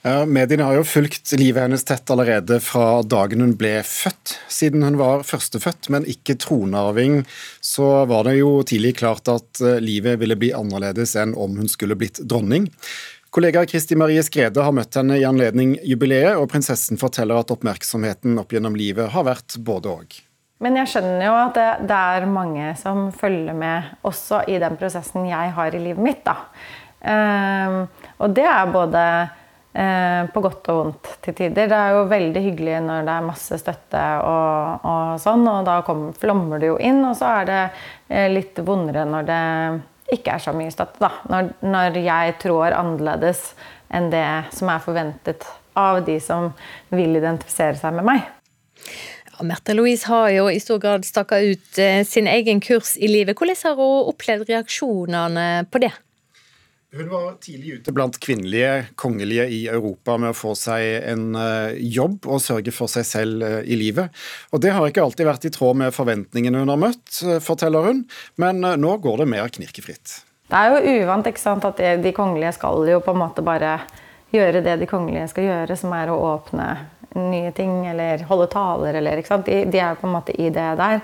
Mediene 0.07 0.63
har 0.63 0.77
jo 0.79 0.85
fulgt 0.87 1.33
livet 1.41 1.65
hennes 1.65 1.83
tett 1.85 2.11
allerede 2.15 2.61
fra 2.63 3.01
dagen 3.03 3.43
hun 3.43 3.57
ble 3.59 3.81
født. 3.83 4.37
Siden 4.47 4.85
hun 4.87 4.99
var 5.01 5.25
førstefødt, 5.27 5.89
men 5.91 6.07
ikke 6.07 6.37
tronarving, 6.39 7.25
så 7.61 8.05
var 8.07 8.29
det 8.29 8.37
jo 8.39 8.61
tidlig 8.63 8.95
klart 9.01 9.29
at 9.33 9.61
eh, 9.61 9.81
livet 9.83 10.21
ville 10.23 10.39
bli 10.39 10.53
annerledes 10.55 11.17
enn 11.19 11.35
om 11.35 11.59
hun 11.59 11.71
skulle 11.71 11.99
blitt 11.99 12.23
dronning. 12.23 12.71
Kollega 13.35 13.65
Kristi 13.69 13.99
Marie 13.99 14.23
Skrede 14.25 14.63
har 14.65 14.73
møtt 14.73 14.97
henne 14.97 15.19
i 15.19 15.27
anledning 15.27 15.75
jubileet, 15.85 16.39
og 16.39 16.47
prinsessen 16.55 17.01
forteller 17.01 17.43
at 17.43 17.51
oppmerksomheten 17.53 18.39
opp 18.41 18.55
gjennom 18.55 18.79
livet 18.79 19.11
har 19.13 19.27
vært 19.27 19.59
både 19.67 19.93
og. 19.93 20.21
Men 20.63 20.79
jeg 20.81 20.91
skjønner 20.95 21.27
jo 21.27 21.35
at 21.39 21.59
det, 21.59 21.67
det, 21.91 21.99
er 21.99 22.31
mange 22.31 22.71
som 22.79 23.11
følger 23.15 23.55
med 23.55 23.91
også 24.07 24.45
i 24.51 24.57
den 24.63 24.79
prosessen 24.79 25.27
jeg 25.29 25.53
har 25.59 25.75
i 25.75 25.83
livet 25.83 26.03
mitt. 26.03 26.25
da. 26.27 26.39
Um, 26.99 27.85
og 28.19 28.33
det 28.35 28.47
er 28.49 28.73
både 28.75 29.03
på 29.79 30.41
godt 30.43 30.71
og 30.73 30.79
vondt 30.79 31.11
til 31.23 31.37
tider. 31.39 31.69
Det 31.71 31.77
er 31.77 31.95
jo 31.95 32.07
veldig 32.11 32.41
hyggelig 32.43 32.81
når 32.83 33.05
det 33.07 33.13
er 33.15 33.27
masse 33.29 33.59
støtte 33.61 34.05
og, 34.27 34.87
og 34.89 35.21
sånn, 35.23 35.45
og 35.47 35.69
da 35.69 35.77
kommer, 35.87 36.17
flommer 36.19 36.59
det 36.59 36.73
jo 36.73 36.79
inn. 36.83 36.99
Og 37.07 37.15
så 37.19 37.31
er 37.41 37.49
det 37.49 37.61
eh, 38.09 38.27
litt 38.33 38.59
vondere 38.67 39.05
når 39.07 39.29
det 39.29 39.43
ikke 40.19 40.35
er 40.35 40.43
så 40.43 40.55
mye 40.57 40.73
støtte, 40.73 41.03
da. 41.05 41.13
Når, 41.31 41.53
når 41.69 42.01
jeg 42.01 42.39
trår 42.43 42.75
annerledes 42.79 43.53
enn 43.95 44.11
det 44.13 44.27
som 44.57 44.73
er 44.73 44.83
forventet 44.85 45.47
av 45.79 46.03
de 46.07 46.19
som 46.21 46.51
vil 46.91 47.21
identifisere 47.21 47.79
seg 47.79 47.95
med 48.01 48.09
meg. 48.09 48.27
Ja, 49.31 49.47
Märtha 49.47 49.77
Louise 49.77 50.09
har 50.11 50.33
jo 50.35 50.49
i 50.51 50.59
stor 50.63 50.81
grad 50.83 51.07
staka 51.07 51.39
ut 51.45 51.79
eh, 51.79 52.03
sin 52.09 52.27
egen 52.27 52.61
kurs 52.65 52.97
i 52.97 53.11
livet. 53.11 53.39
Hvordan 53.39 53.63
har 53.63 53.79
hun 53.79 54.11
opplevd 54.11 54.51
reaksjonene 54.51 55.49
på 55.71 55.87
det? 55.87 55.95
Hun 56.97 57.09
var 57.09 57.35
tidlig 57.45 57.75
ute 57.75 57.93
blant 57.93 58.17
kvinnelige 58.17 58.87
kongelige 58.97 59.45
i 59.53 59.59
Europa 59.69 60.15
med 60.17 60.33
å 60.33 60.37
få 60.37 60.55
seg 60.57 61.05
en 61.11 61.35
uh, 61.37 61.75
jobb 61.77 62.25
og 62.25 62.41
sørge 62.41 62.73
for 62.73 62.89
seg 62.89 63.05
selv 63.05 63.45
uh, 63.45 63.59
i 63.61 63.77
livet. 63.77 64.09
Og 64.57 64.63
Det 64.65 64.73
har 64.73 64.89
ikke 64.89 65.05
alltid 65.05 65.29
vært 65.29 65.45
i 65.45 65.53
tråd 65.53 65.77
med 65.83 65.93
forventningene 65.93 66.63
hun 66.63 66.73
har 66.73 66.81
møtt, 66.81 67.05
uh, 67.29 67.37
forteller 67.45 67.91
hun, 67.91 68.01
men 68.41 68.65
nå 68.81 68.95
går 69.05 69.21
det 69.21 69.29
mer 69.35 69.53
knirkefritt. 69.53 70.23
Det 70.49 70.57
er 70.57 70.73
jo 70.73 70.97
uvant 71.03 71.29
ikke 71.29 71.45
sant, 71.45 71.69
at 71.69 71.85
de 72.01 72.15
kongelige 72.17 72.55
skal 72.57 72.89
jo 72.89 73.03
på 73.05 73.13
en 73.13 73.21
måte 73.21 73.45
bare 73.45 73.83
gjøre 74.33 74.65
det 74.65 74.79
de 74.81 74.89
kongelige 74.89 75.29
skal 75.29 75.45
gjøre, 75.45 75.77
som 75.77 75.93
er 75.93 76.09
å 76.09 76.17
åpne 76.33 76.71
nye 77.19 77.53
ting 77.53 77.85
eller 77.89 78.25
holde 78.29 78.49
taler 78.53 78.97
eller 78.97 79.21
ikke 79.21 79.35
sant. 79.35 79.49
De, 79.49 79.67
de 79.69 79.81
er 79.81 79.93
jo 79.93 80.01
på 80.01 80.09
en 80.09 80.17
måte 80.17 80.41
i 80.41 80.49
det 80.53 80.71
der 80.81 81.01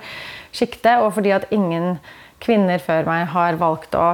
sjiktet. 0.55 1.01
Og 1.05 1.13
fordi 1.17 1.37
at 1.37 1.51
ingen 1.53 1.99
kvinner 2.45 2.83
før 2.83 3.09
meg 3.09 3.27
har 3.33 3.59
valgt 3.61 3.97
å 3.97 4.07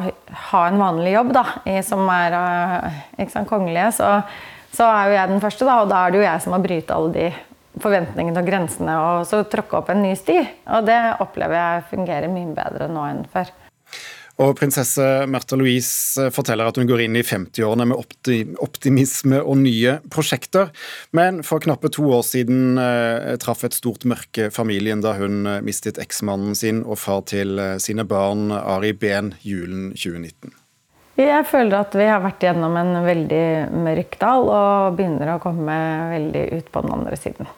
ha 0.50 0.62
en 0.68 0.80
vanlig 0.80 1.14
jobb, 1.16 1.34
da, 1.34 1.44
som 1.86 2.06
er 2.14 2.36
eh, 2.38 3.28
sant, 3.30 3.48
kongelige, 3.50 3.90
så, 3.98 4.10
så, 4.70 4.86
er 4.86 5.10
jo 5.10 5.16
jeg 5.18 5.32
den 5.32 5.42
første, 5.42 5.68
da, 5.68 5.80
og 5.82 5.90
da 5.90 6.04
er 6.04 6.12
det 6.12 6.20
jo 6.20 6.26
jeg 6.28 6.44
som 6.44 6.54
må 6.54 6.60
bryte 6.64 6.96
alle 6.96 7.14
de 7.16 7.30
forventningene 7.80 8.42
og 8.42 8.48
grensene 8.48 8.94
og 8.98 9.24
så 9.28 9.42
tråkke 9.48 9.78
opp 9.78 9.90
en 9.92 10.02
ny 10.02 10.14
sti. 10.18 10.38
Og 10.74 10.86
det 10.88 10.98
opplever 11.22 11.56
jeg 11.56 11.88
fungerer 11.92 12.32
mye 12.32 12.54
bedre 12.56 12.90
nå 12.90 13.04
enn 13.06 13.22
før. 13.30 13.52
Og 14.40 14.54
prinsesse 14.56 15.04
Märtha 15.28 15.56
Louise 15.58 16.30
forteller 16.32 16.70
at 16.70 16.78
hun 16.80 16.88
går 16.88 17.02
inn 17.04 17.16
i 17.18 17.24
50-årene 17.26 17.84
med 17.90 18.54
optimisme 18.64 19.40
og 19.42 19.58
nye 19.60 19.98
prosjekter. 20.12 20.70
Men 21.16 21.42
for 21.44 21.60
knappe 21.60 21.90
to 21.92 22.06
år 22.16 22.22
siden 22.24 22.80
eh, 22.80 23.34
traff 23.42 23.66
et 23.68 23.76
stort 23.76 24.06
mørke 24.08 24.48
familien 24.54 25.02
da 25.04 25.12
hun 25.18 25.44
eh, 25.44 25.58
mistet 25.66 26.00
eksmannen 26.00 26.56
sin 26.56 26.80
og 26.86 27.02
far 27.02 27.20
til 27.28 27.60
eh, 27.60 27.74
sine 27.84 28.06
barn, 28.08 28.48
Ari 28.54 28.94
Behn, 28.96 29.34
julen 29.44 29.90
2019. 29.92 30.56
Jeg 31.20 31.44
føler 31.50 31.76
at 31.82 31.98
vi 32.00 32.08
har 32.08 32.24
vært 32.24 32.40
gjennom 32.46 32.80
en 32.80 32.94
veldig 33.04 33.44
mørk 33.84 34.16
dal 34.22 34.48
og 34.48 34.96
begynner 34.96 35.34
å 35.34 35.42
komme 35.42 35.76
veldig 36.14 36.46
ut 36.54 36.72
på 36.72 36.84
den 36.86 36.96
andre 36.96 37.20
siden. 37.20 37.52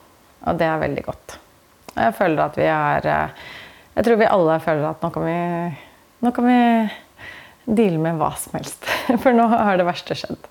Og 0.50 0.58
det 0.58 0.66
er 0.66 0.82
veldig 0.82 1.06
godt. 1.06 1.38
Jeg 1.94 2.18
føler 2.18 2.42
at 2.42 2.58
vi 2.58 2.66
er 2.66 3.08
Jeg 3.92 4.04
tror 4.06 4.18
vi 4.18 4.30
alle 4.34 4.60
føler 4.64 4.88
at 4.88 5.02
nå 5.04 5.14
kan 5.14 5.26
vi 5.28 5.38
nå 6.23 6.31
kan 6.35 6.47
vi 6.47 6.59
deale 7.64 7.99
med 7.99 8.19
hva 8.21 8.33
som 8.38 8.57
helst. 8.59 8.87
For 9.23 9.35
nå 9.35 9.49
har 9.50 9.79
det 9.79 9.87
verste 9.88 10.17
skjedd. 10.19 10.49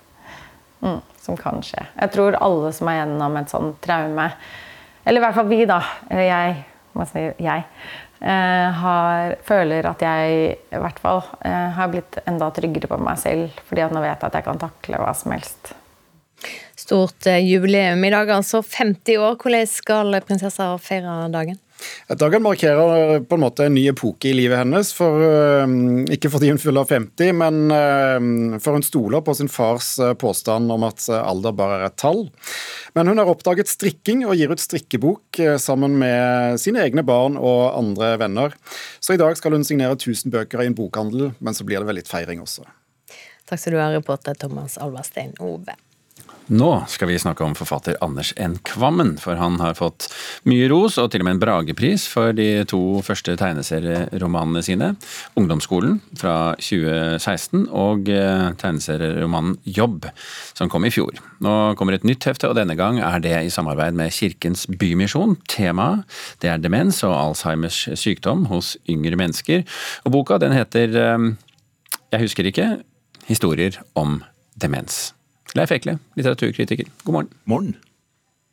Mm, 0.82 1.00
som 1.22 1.38
kan 1.38 1.62
skje. 1.64 1.84
Jeg 1.94 2.12
tror 2.14 2.36
alle 2.42 2.72
som 2.74 2.90
er 2.90 3.02
gjennom 3.02 3.36
et 3.38 3.52
sånt 3.52 3.78
traume, 3.84 4.28
eller 5.04 5.20
i 5.20 5.24
hvert 5.24 5.36
fall 5.36 5.50
vi, 5.50 5.60
da, 5.66 5.78
eller 6.10 6.26
jeg, 6.26 6.56
si 7.10 7.22
jeg, 7.42 7.66
eh, 8.20 8.80
har, 8.82 9.36
føler 9.46 9.86
at 9.90 10.02
jeg 10.02 10.42
i 10.58 10.82
hvert 10.82 10.98
fall 11.02 11.22
eh, 11.46 11.68
har 11.78 11.92
blitt 11.92 12.18
enda 12.26 12.50
tryggere 12.54 12.90
på 12.90 12.98
meg 13.02 13.22
selv. 13.22 13.62
fordi 13.68 13.86
at 13.86 13.94
nå 13.94 14.02
vet 14.02 14.16
jeg 14.16 14.28
at 14.28 14.38
jeg 14.40 14.48
kan 14.50 14.62
takle 14.62 15.02
hva 15.02 15.14
som 15.18 15.34
helst. 15.34 15.74
Stort 16.78 17.30
eh, 17.30 17.42
jubileum 17.46 18.02
i 18.02 18.10
dag, 18.10 18.30
altså 18.34 18.62
50 18.62 19.22
år. 19.22 19.38
Hvordan 19.38 19.70
skal 19.70 20.22
prinsessa 20.26 20.72
feire 20.82 21.28
dagen? 21.30 21.61
Dagen 22.18 22.44
markerer 22.44 23.22
på 23.26 23.36
en 23.38 23.42
måte 23.44 23.66
en 23.66 23.74
ny 23.76 23.86
epoke 23.90 24.30
i 24.30 24.34
livet 24.36 24.60
hennes. 24.60 24.92
For, 24.96 25.22
uh, 25.22 25.66
ikke 26.12 26.30
fordi 26.32 26.52
hun 26.52 26.60
fyller 26.62 26.88
50, 26.88 27.32
men 27.38 27.60
uh, 27.72 28.58
for 28.62 28.78
hun 28.78 28.86
stoler 28.86 29.24
på 29.24 29.34
sin 29.38 29.50
fars 29.52 29.94
påstand 30.20 30.72
om 30.72 30.86
at 30.88 31.06
alder 31.12 31.56
bare 31.56 31.80
er 31.80 31.86
et 31.88 31.98
tall. 32.00 32.26
Men 32.96 33.08
hun 33.10 33.22
har 33.22 33.30
oppdaget 33.30 33.70
strikking 33.70 34.26
og 34.26 34.36
gir 34.38 34.52
ut 34.52 34.62
strikkebok 34.62 35.40
sammen 35.62 35.96
med 36.00 36.60
sine 36.60 36.82
egne 36.84 37.04
barn 37.06 37.38
og 37.40 37.72
andre 37.78 38.14
venner. 38.20 38.56
Så 39.00 39.16
i 39.16 39.20
dag 39.20 39.36
skal 39.38 39.56
hun 39.56 39.64
signere 39.66 39.96
1000 39.96 40.32
bøker 40.32 40.62
i 40.62 40.68
en 40.68 40.76
bokhandel, 40.76 41.32
men 41.40 41.56
så 41.56 41.64
blir 41.64 41.80
det 41.80 41.88
vel 41.88 42.00
litt 42.02 42.10
feiring 42.10 42.42
også. 42.44 42.66
Takk 43.48 43.60
skal 43.60 43.74
du 43.74 43.80
ha, 43.80 43.88
reporter 43.92 44.36
Thomas 44.38 44.78
Alverstein 44.80 45.34
Ove. 45.42 45.74
Nå 46.52 46.84
skal 46.84 47.08
vi 47.08 47.14
snakke 47.16 47.44
om 47.46 47.54
forfatter 47.56 47.96
Anders 48.04 48.34
N. 48.36 48.58
Kvammen, 48.68 49.14
for 49.16 49.38
han 49.40 49.54
har 49.62 49.72
fått 49.78 50.10
mye 50.44 50.66
ros 50.68 50.98
og 51.00 51.06
til 51.12 51.22
og 51.22 51.24
med 51.24 51.38
en 51.38 51.40
Bragepris 51.40 52.04
for 52.12 52.34
de 52.36 52.66
to 52.68 53.00
første 53.06 53.38
tegneserieromanene 53.40 54.60
sine. 54.66 54.90
'Ungdomsskolen' 55.32 56.02
fra 56.20 56.52
2016 56.60 57.70
og 57.70 58.10
eh, 58.12 58.50
tegneserieromanen 58.60 59.56
'Jobb', 59.64 60.10
som 60.52 60.68
kom 60.68 60.84
i 60.84 60.92
fjor. 60.92 61.16
Nå 61.40 61.72
kommer 61.80 61.96
et 61.96 62.04
nytt 62.04 62.28
hefte, 62.28 62.50
og 62.52 62.60
denne 62.60 62.76
gang 62.76 63.00
er 63.00 63.24
det 63.24 63.32
i 63.32 63.48
samarbeid 63.48 63.96
med 63.96 64.12
Kirkens 64.12 64.66
Bymisjon. 64.68 65.38
Temaet 65.48 66.04
det 66.44 66.52
er 66.52 66.60
demens 66.60 67.00
og 67.00 67.16
Alzheimers 67.16 67.88
sykdom 67.96 68.44
hos 68.52 68.76
yngre 68.84 69.16
mennesker. 69.16 69.64
Og 70.04 70.12
boka 70.12 70.36
den 70.36 70.52
heter 70.52 71.00
eh, 71.00 71.32
Jeg 72.12 72.28
husker 72.28 72.44
ikke 72.44 72.70
historier 73.24 73.80
om 73.96 74.20
demens. 74.60 75.14
Leif 75.58 75.72
Ekle, 75.74 75.98
litteraturkritiker, 76.16 76.88
god 77.04 77.12
morgen. 77.12 77.34
Morgen. 77.44 77.74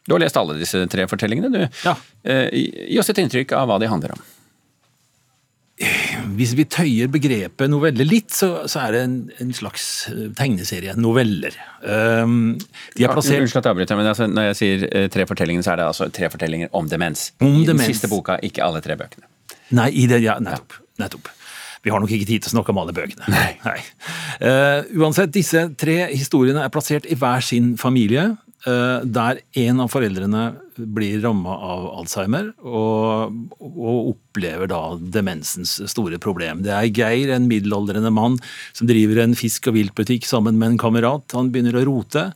Du 0.08 0.16
har 0.16 0.24
lest 0.24 0.38
alle 0.40 0.58
disse 0.60 0.82
tre 0.92 1.06
fortellingene, 1.08 1.52
du. 1.54 1.62
Ja. 1.86 1.96
Eh, 2.28 2.50
gi 2.90 3.00
oss 3.00 3.12
et 3.14 3.22
inntrykk 3.22 3.54
av 3.56 3.70
hva 3.70 3.80
de 3.80 3.88
handler 3.92 4.16
om. 4.16 4.28
Hvis 6.36 6.52
vi 6.60 6.66
tøyer 6.68 7.08
begrepet 7.12 7.72
novelle 7.72 8.04
litt, 8.04 8.34
så, 8.36 8.66
så 8.68 8.82
er 8.84 8.96
det 8.96 9.04
en, 9.06 9.16
en, 9.40 9.54
slags 9.56 9.86
eh, 10.12 10.26
tegneserie. 10.36 10.96
Noveller. 11.00 11.56
Um, 11.80 12.58
de 12.98 13.06
er 13.08 13.14
plassert 13.16 13.46
Unnskyld 13.46 13.62
at 13.62 13.70
jeg 13.70 13.78
avbryter, 13.78 14.00
men 14.00 14.12
altså, 14.12 14.28
når 14.28 14.50
jeg 14.50 14.60
sier 14.60 14.86
uh, 14.90 15.06
tre 15.14 15.28
fortellinger, 15.30 15.64
så 15.64 15.74
er 15.74 15.80
det 15.80 15.88
altså 15.88 16.10
tre 16.16 16.28
fortellinger 16.34 16.74
om 16.76 16.90
demens. 16.92 17.30
Om 17.40 17.62
I 17.62 17.68
demens. 17.70 17.86
den 17.86 17.96
siste 17.96 18.12
boka, 18.12 18.36
ikke 18.44 18.66
alle 18.66 18.84
tre 18.84 19.00
bøkene. 19.00 19.30
Nei, 19.80 19.88
i 20.02 20.08
det, 20.12 20.20
ja, 20.26 20.36
nettopp. 20.44 20.82
Ja. 20.82 21.06
nettopp. 21.06 21.32
Vi 21.86 21.94
har 21.94 22.02
nok 22.02 22.12
ikke 22.12 22.28
tid 22.28 22.44
til 22.44 22.52
å 22.52 22.58
snakke 22.58 22.74
om 22.74 22.82
alle 22.82 22.96
bøkene. 22.96 23.30
Nei. 23.32 23.54
Nei. 23.64 23.80
Uh, 24.40 24.84
uansett, 25.00 25.34
disse 25.36 25.66
tre 25.80 26.02
historiene 26.12 26.64
er 26.66 26.74
plassert 26.74 27.08
i 27.10 27.18
hver 27.20 27.44
sin 27.46 27.76
familie. 27.80 28.34
Uh, 28.68 29.00
der 29.08 29.40
en 29.62 29.80
av 29.80 29.88
foreldrene 29.88 30.50
blir 30.76 31.22
ramma 31.24 31.54
av 31.64 31.86
Alzheimer 32.02 32.50
og, 32.60 33.38
og, 33.56 34.10
opplever 34.12 34.68
da 34.68 34.82
demensens 35.00 35.78
store 35.92 36.20
problem. 36.20 36.66
Det 36.66 36.74
er 36.76 36.90
Geir, 36.92 37.32
en 37.36 37.48
middelaldrende 37.48 38.12
mann 38.12 38.36
som 38.76 38.90
driver 38.90 39.24
en 39.24 39.38
fisk- 39.40 39.72
og 39.72 39.78
viltbutikk 39.80 40.28
sammen 40.28 40.60
med 40.60 40.74
en 40.74 40.82
kamerat. 40.82 41.32
Han 41.40 41.54
begynner 41.54 41.80
å 41.80 41.86
rote. 41.88 42.30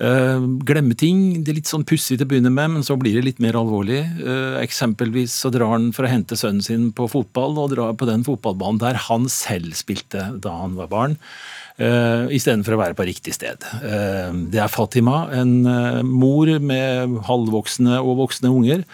Uh, 0.00 0.40
glemme 0.64 0.96
ting. 0.96 1.42
Det 1.44 1.52
er 1.52 1.58
litt 1.58 1.68
sånn 1.68 1.84
pussig 1.84 2.16
til 2.16 2.24
å 2.24 2.30
begynne 2.30 2.52
med, 2.52 2.72
men 2.76 2.84
så 2.86 2.96
blir 3.00 3.18
det 3.18 3.26
litt 3.26 3.42
mer 3.44 3.58
alvorlig. 3.60 4.00
Uh, 4.22 4.56
eksempelvis 4.62 5.34
så 5.42 5.52
drar 5.52 5.74
han 5.74 5.90
for 5.96 6.08
å 6.08 6.12
hente 6.12 6.38
sønnen 6.40 6.64
sin 6.64 6.88
på 6.96 7.08
fotball, 7.12 7.58
og 7.60 7.74
drar 7.74 7.96
på 8.00 8.08
den 8.08 8.24
fotballbanen 8.24 8.80
der 8.80 9.00
han 9.10 9.28
selv 9.32 9.76
spilte 9.76 10.30
da 10.40 10.54
han 10.62 10.78
var 10.80 10.88
barn. 10.92 11.18
Uh, 11.80 12.32
Istedenfor 12.32 12.76
å 12.76 12.80
være 12.80 12.96
på 12.96 13.08
riktig 13.08 13.36
sted. 13.36 13.60
Det 14.52 14.60
er 14.60 14.72
Fatima, 14.72 15.26
en 15.36 15.60
mor 16.08 16.48
med 16.64 17.20
halvvoksne 17.28 18.00
og 18.00 18.22
voksne 18.24 18.52
unger 18.52 18.88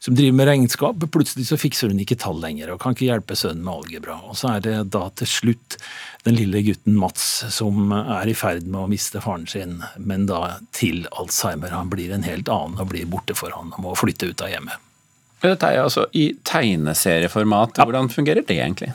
som 0.00 0.14
driver 0.16 0.36
med 0.38 0.48
regnskap. 0.48 1.02
Plutselig 1.12 1.44
så 1.50 1.58
fikser 1.60 1.92
hun 1.92 2.00
ikke 2.00 2.16
tall 2.20 2.38
lenger 2.40 2.72
og 2.72 2.80
kan 2.80 2.94
ikke 2.96 3.08
hjelpe 3.10 3.36
sønnen 3.36 3.66
med 3.66 3.82
algebra. 3.82 4.16
Og 4.30 4.38
så 4.40 4.54
er 4.54 4.62
det 4.64 4.76
da 4.94 5.02
til 5.20 5.28
slutt 5.28 5.76
den 6.24 6.38
lille 6.38 6.62
gutten 6.64 6.96
Mats 7.00 7.26
som 7.52 7.92
er 7.92 8.28
i 8.28 8.36
ferd 8.36 8.64
med 8.64 8.80
å 8.80 8.88
miste 8.88 9.20
faren 9.20 9.44
sin, 9.50 9.82
men 10.00 10.24
da 10.30 10.56
til 10.76 11.04
Alzheimer. 11.12 11.72
Han 11.76 11.92
blir 11.92 12.14
en 12.16 12.24
helt 12.24 12.48
annen 12.52 12.80
og 12.80 12.88
blir 12.94 13.08
borte 13.12 13.36
for 13.36 13.52
han 13.56 13.74
og 13.76 13.84
må 13.84 13.92
flytte 13.98 14.32
ut 14.32 14.40
av 14.44 14.52
hjemmet. 14.52 14.88
Dette 15.40 15.68
er 15.68 15.82
altså 15.84 16.06
i 16.16 16.30
tegneserieformat. 16.48 17.78
Hvordan 17.80 18.08
fungerer 18.12 18.44
det 18.44 18.56
egentlig? 18.56 18.90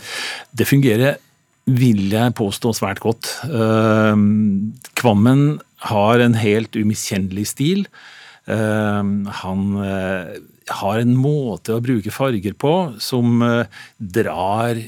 Det 0.54 0.68
fungerer 0.70 1.22
vil 1.66 2.12
jeg 2.14 2.36
påstå 2.38 2.74
svært 2.78 3.00
godt. 3.02 3.32
Kvammen 5.02 5.46
har 5.90 6.22
en 6.22 6.38
helt 6.38 6.78
umiskjennelig 6.78 7.48
stil. 7.56 7.86
Han 8.46 9.64
har 10.74 10.98
en 10.98 11.14
måte 11.18 11.76
å 11.76 11.84
bruke 11.84 12.14
farger 12.14 12.56
på 12.58 12.72
som 13.04 13.44
uh, 13.44 13.68
drar 13.98 14.80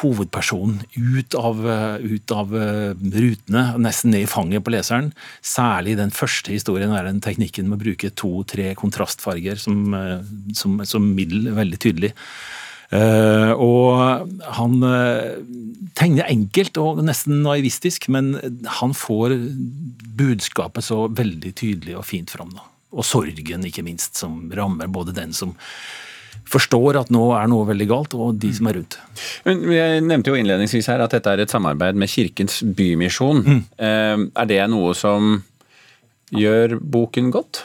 hovedpersonen 0.00 0.84
ut 0.94 1.34
av, 1.38 1.64
uh, 1.66 1.98
ut 1.98 2.34
av 2.34 2.54
uh, 2.54 2.92
rutene, 2.94 3.64
nesten 3.82 4.14
ned 4.14 4.26
i 4.26 4.30
fanget 4.30 4.64
på 4.66 4.74
leseren. 4.74 5.10
Særlig 5.42 5.96
den 5.98 6.14
første 6.14 6.54
historien 6.54 6.94
er 6.94 7.08
den 7.08 7.20
teknikken 7.24 7.68
med 7.68 7.80
å 7.80 7.84
bruke 7.84 8.12
to-tre 8.14 8.70
kontrastfarger 8.78 9.58
som, 9.60 9.90
som, 10.56 10.80
som, 10.86 11.10
middel 11.16 11.50
veldig 11.56 11.78
tydelig. 11.82 12.14
og 12.90 14.30
han 14.58 14.74
tegner 15.98 16.30
enkelt 16.30 16.78
og 16.82 17.02
nesten 17.06 17.42
naivistisk, 17.44 18.08
men 18.10 18.34
han 18.80 18.94
får 18.94 19.36
budskapet 20.18 20.86
så 20.86 21.06
veldig 21.08 21.54
tydelig 21.54 21.96
og 21.98 22.06
fint 22.06 22.30
fram. 22.30 22.54
da 22.54 22.69
og 22.90 23.06
sorgen, 23.06 23.66
ikke 23.66 23.84
minst, 23.86 24.18
som 24.18 24.46
rammer 24.56 24.90
både 24.90 25.14
den 25.16 25.34
som 25.36 25.54
forstår 26.50 26.98
at 26.98 27.10
nå 27.14 27.22
er 27.38 27.50
noe 27.50 27.66
veldig 27.68 27.86
galt, 27.90 28.14
og 28.18 28.38
de 28.42 28.50
som 28.56 28.66
er 28.70 28.80
rundt. 28.80 28.96
Jeg 29.46 30.02
nevnte 30.02 30.32
jo 30.32 30.38
innledningsvis 30.38 30.88
her 30.90 31.02
at 31.04 31.14
dette 31.14 31.30
er 31.30 31.44
et 31.44 31.52
samarbeid 31.52 31.98
med 31.98 32.10
Kirkens 32.10 32.60
Bymisjon. 32.64 33.44
Mm. 33.46 33.60
Er 34.34 34.48
det 34.50 34.64
noe 34.72 34.96
som 34.98 35.36
gjør 36.34 36.80
boken 36.80 37.30
godt? 37.34 37.62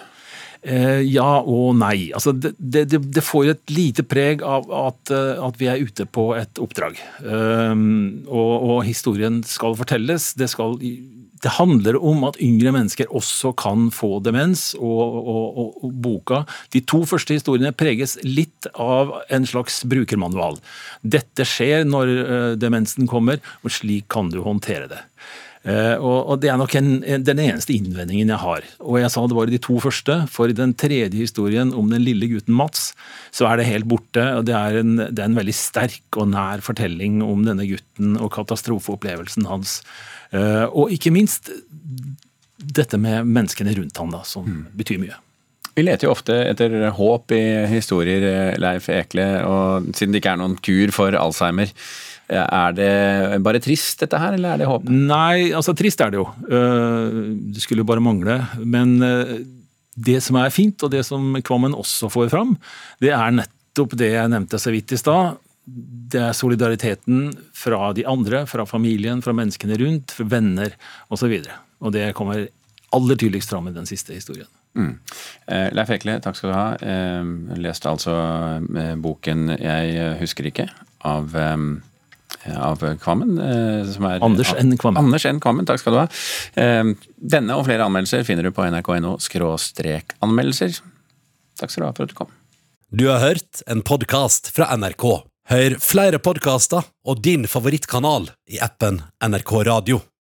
Eh, 0.65 1.03
ja 1.05 1.41
og 1.45 1.75
nei. 1.77 2.09
Altså, 2.17 2.33
det, 2.33 2.55
det, 2.57 2.87
det, 2.89 3.23
får 3.23 3.51
et 3.51 3.73
lite 3.73 4.05
preg 4.07 4.41
av 4.41 4.65
at, 4.73 5.11
eh, 5.13 5.41
at 5.45 5.59
vi 5.61 5.69
er 5.69 5.83
ute 5.85 6.07
på 6.09 6.31
et 6.37 6.61
oppdrag. 6.61 6.97
Um, 7.21 8.25
og, 8.25 8.53
og, 8.55 8.79
historien 8.87 9.43
skal 9.45 9.77
fortelles. 9.77 10.31
Det, 10.39 10.49
skal, 10.49 10.79
det, 11.45 11.53
handler 11.59 11.99
om 12.01 12.25
at 12.27 12.39
yngre 12.41 12.73
mennesker 12.75 13.11
også 13.13 13.53
kan 13.59 13.89
få 13.93 14.17
demens. 14.25 14.73
Og, 14.79 15.19
og, 15.21 15.77
og, 15.85 15.93
boka, 16.05 16.43
de 16.73 16.81
to 16.81 17.03
første 17.07 17.37
historiene 17.37 17.75
preges 17.75 18.17
litt 18.25 18.69
av 18.73 19.13
en 19.33 19.47
slags 19.47 19.83
brukermanual. 19.87 20.57
Dette 21.05 21.45
skjer 21.47 21.85
når 21.87 22.13
uh, 22.15 22.51
demensen 22.59 23.09
kommer, 23.09 23.41
og 23.63 23.73
slik 23.77 24.09
kan 24.11 24.33
du 24.33 24.41
håndtere 24.45 24.89
det. 24.91 25.01
Uh, 25.65 25.97
og, 25.97 26.39
Det 26.41 26.51
er 26.51 26.59
nok 26.61 26.75
en, 26.77 26.89
den 27.01 27.39
eneste 27.41 27.73
innvendingen 27.73 28.29
jeg 28.29 28.41
har. 28.41 28.65
Og 28.85 28.99
jeg 29.01 29.09
sa 29.09 29.23
det 29.25 29.37
var 29.37 29.49
de 29.49 29.61
to 29.61 29.79
første. 29.81 30.19
For 30.31 30.51
i 30.51 30.57
den 30.57 30.75
tredje 30.77 31.17
historien 31.17 31.73
om 31.73 31.89
den 31.89 32.05
lille 32.05 32.29
gutten 32.29 32.53
Mats, 32.53 32.91
så 33.33 33.49
er 33.49 33.57
det 33.57 33.69
helt 33.71 33.89
borte. 33.89 34.23
og 34.37 34.45
Det 34.45 34.53
er 34.53 34.81
en, 34.83 34.95
det 35.01 35.17
er 35.17 35.29
en 35.29 35.39
veldig 35.39 35.57
sterk 35.57 36.19
og 36.21 36.29
nær 36.35 36.61
fortelling 36.65 37.23
om 37.25 37.45
denne 37.47 37.65
gutten 37.69 38.15
og 38.19 38.31
katastrofeopplevelsen 38.37 39.49
hans. 39.49 39.79
Uh, 40.29 40.69
og 40.69 40.93
ikke 40.93 41.13
minst 41.15 41.49
dette 42.55 42.97
med 43.01 43.27
menneskene 43.27 43.75
rundt 43.77 43.97
han 43.97 44.13
da, 44.13 44.23
som 44.27 44.45
mm. 44.45 44.65
betyr 44.77 45.01
mye. 45.01 45.17
Vi 45.75 45.83
leter 45.83 46.07
jo 46.07 46.13
ofte 46.13 46.37
etter 46.47 46.71
håp 46.95 47.33
i 47.35 47.43
historier, 47.67 48.23
eh, 48.23 48.57
Leif 48.61 48.87
Ekle, 48.87 49.25
og 49.43 49.89
siden 49.91 50.13
det 50.13 50.21
ikke 50.21 50.35
er 50.37 50.39
noen 50.39 50.55
kur 50.63 50.93
for 50.95 51.17
Alzheimer. 51.19 51.73
Er 52.25 52.73
det 52.73 53.41
bare 53.45 53.61
trist, 53.61 53.99
dette 54.01 54.17
her, 54.17 54.33
eller 54.33 54.55
er 54.55 54.61
det 54.61 54.69
håp? 54.69 54.87
Nei, 54.89 55.51
altså 55.53 55.75
trist 55.77 56.01
er 56.01 56.13
det 56.13 56.17
jo. 56.17 56.25
Eh, 56.49 57.19
det 57.53 57.61
skulle 57.61 57.83
jo 57.83 57.89
bare 57.89 58.03
mangle. 58.03 58.39
Men 58.65 58.97
eh, 59.05 59.35
det 59.95 60.17
som 60.25 60.39
er 60.41 60.53
fint, 60.53 60.81
og 60.81 60.93
det 60.93 61.03
som 61.05 61.37
Kvammen 61.45 61.77
også 61.77 62.09
får 62.13 62.31
fram, 62.33 62.55
det 63.03 63.13
er 63.13 63.37
nettopp 63.41 63.93
det 63.99 64.15
jeg 64.15 64.33
nevnte 64.33 64.61
så 64.61 64.73
vidt 64.73 64.95
i 64.95 65.01
stad. 65.01 65.37
Det 65.65 66.21
er 66.21 66.37
solidariteten 66.37 67.29
fra 67.57 67.91
de 67.97 68.05
andre, 68.09 68.43
fra 68.49 68.65
familien, 68.69 69.21
fra 69.25 69.33
menneskene 69.37 69.77
rundt, 69.81 70.17
fra 70.17 70.29
venner 70.35 70.73
osv. 71.13 71.29
Og, 71.29 71.45
så 71.45 71.61
og 71.85 71.93
det 71.93 72.11
kommer 72.17 72.47
aller 72.95 73.17
tydeligst 73.21 73.53
fram 73.53 73.69
i 73.69 73.75
den 73.75 73.85
siste 73.89 74.17
historien. 74.17 74.49
Mm. 74.75 74.93
Eh, 75.45 75.67
Leif 75.77 75.93
Ekle, 75.93 76.17
takk 76.25 76.37
skal 76.39 76.51
du 76.51 76.57
ha. 76.57 76.69
Jeg 76.81 77.61
leste 77.61 77.91
altså 77.91 78.15
boken 78.97 79.51
'Jeg 79.59 80.15
husker 80.19 80.49
ikke' 80.49 80.71
av 81.05 81.35
av 82.53 82.81
Kvammen. 83.01 83.37
Eh, 83.41 83.91
som 83.91 84.07
er, 84.09 84.23
Anders 84.25 84.53
N. 84.57 84.77
Kvammen. 84.77 85.03
Anders 85.03 85.25
N. 85.25 85.39
Kvammen, 85.43 85.67
Takk 85.67 85.81
skal 85.81 85.95
du 85.95 85.99
ha. 86.03 86.07
Eh, 86.61 86.95
denne 87.35 87.57
og 87.57 87.65
flere 87.67 87.87
anmeldelser 87.87 88.25
finner 88.27 88.47
du 88.47 88.53
på 88.55 88.65
nrk.no 88.67 89.17
anmeldelser. 90.25 90.81
Takk 91.59 91.71
skal 91.71 91.85
du 91.85 91.87
ha 91.89 91.93
for 91.95 92.07
at 92.07 92.13
du 92.13 92.17
kom. 92.17 92.33
Du 92.95 93.07
har 93.09 93.23
hørt 93.23 93.63
en 93.67 93.81
podkast 93.81 94.51
fra 94.55 94.69
NRK. 94.77 95.07
Hør 95.51 95.77
flere 95.83 96.17
podkaster 96.21 96.85
og 97.05 97.21
din 97.25 97.45
favorittkanal 97.49 98.31
i 98.49 98.61
appen 98.63 99.01
NRK 99.21 99.57
Radio. 99.67 100.05